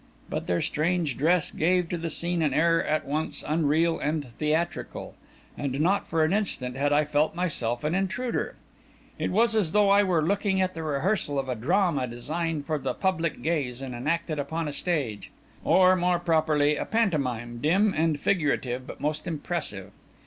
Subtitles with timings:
[0.31, 5.13] But their strange dress gave to the scene an air at once unreal and theatrical,
[5.55, 8.55] and not for an instant had I felt myself an intruder.
[9.19, 12.79] It was as though I were looking at the rehearsal of a drama designed for
[12.79, 15.29] the public gaze and enacted upon a stage;
[15.63, 19.91] or, more properly, a pantomime, dim and figurative, but most impressive.